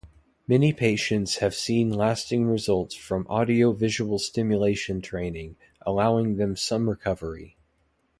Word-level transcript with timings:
Many 0.47 0.73
patients 0.73 1.35
have 1.37 1.53
seen 1.53 1.91
lasting 1.91 2.47
results 2.47 2.95
from 2.95 3.27
Audio-visual 3.29 4.17
Stimulation 4.17 4.99
Training, 4.99 5.57
allowing 5.85 6.37
them 6.37 6.55
some 6.55 6.89
recovery. 6.89 7.55